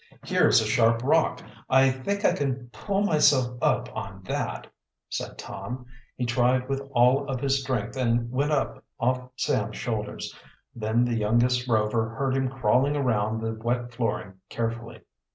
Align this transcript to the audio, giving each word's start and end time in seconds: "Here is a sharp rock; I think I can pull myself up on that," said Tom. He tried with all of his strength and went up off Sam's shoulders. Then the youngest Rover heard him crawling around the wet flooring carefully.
"Here 0.25 0.47
is 0.47 0.59
a 0.59 0.65
sharp 0.65 1.03
rock; 1.03 1.43
I 1.69 1.91
think 1.91 2.25
I 2.25 2.33
can 2.33 2.71
pull 2.71 3.03
myself 3.03 3.55
up 3.61 3.87
on 3.95 4.23
that," 4.23 4.65
said 5.09 5.37
Tom. 5.37 5.85
He 6.15 6.25
tried 6.25 6.67
with 6.67 6.81
all 6.89 7.29
of 7.29 7.39
his 7.39 7.61
strength 7.61 7.95
and 7.95 8.31
went 8.31 8.51
up 8.51 8.83
off 8.99 9.29
Sam's 9.35 9.77
shoulders. 9.77 10.35
Then 10.73 11.05
the 11.05 11.13
youngest 11.13 11.67
Rover 11.67 12.09
heard 12.15 12.35
him 12.35 12.49
crawling 12.49 12.95
around 12.97 13.41
the 13.41 13.53
wet 13.53 13.91
flooring 13.93 14.33
carefully. 14.49 15.01